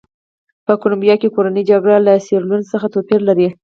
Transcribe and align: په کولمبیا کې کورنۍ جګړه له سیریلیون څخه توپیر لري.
په 0.65 0.73
کولمبیا 0.81 1.15
کې 1.21 1.33
کورنۍ 1.35 1.63
جګړه 1.71 1.97
له 2.05 2.13
سیریلیون 2.25 2.61
څخه 2.71 2.87
توپیر 2.93 3.21
لري. 3.29 3.47